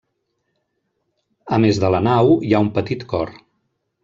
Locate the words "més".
1.67-1.83